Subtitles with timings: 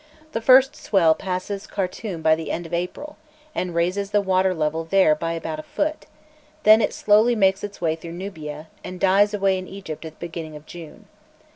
[0.31, 3.17] The first swell passes Khartum by the end of April,
[3.53, 6.07] and raises the water level there by about a foot,
[6.63, 10.25] then it slowly makes its way through Nubia, and dies away in Egypt at the
[10.25, 11.05] beginning of June.